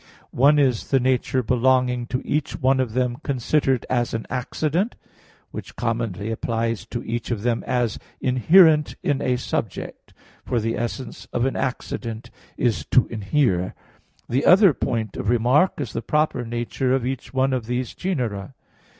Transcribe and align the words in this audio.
One 0.33 0.57
is 0.57 0.89
the 0.89 0.99
nature 0.99 1.43
belonging 1.43 2.07
to 2.07 2.25
each 2.25 2.59
one 2.59 2.79
of 2.79 2.93
them 2.93 3.17
considered 3.17 3.85
as 3.87 4.15
an 4.15 4.25
accident; 4.31 4.95
which 5.51 5.75
commonly 5.75 6.31
applies 6.31 6.87
to 6.87 7.03
each 7.03 7.29
of 7.29 7.43
them 7.43 7.63
as 7.67 7.99
inherent 8.19 8.95
in 9.03 9.21
a 9.21 9.37
subject, 9.37 10.11
for 10.43 10.59
the 10.59 10.75
essence 10.75 11.25
of 11.31 11.45
an 11.45 11.55
accident 11.55 12.31
is 12.57 12.83
to 12.87 13.05
inhere. 13.09 13.75
The 14.27 14.43
other 14.43 14.73
point 14.73 15.17
of 15.17 15.29
remark 15.29 15.79
is 15.79 15.93
the 15.93 16.01
proper 16.01 16.43
nature 16.45 16.95
of 16.95 17.05
each 17.05 17.31
one 17.31 17.53
of 17.53 17.67
these 17.67 17.93
genera. 17.93 18.55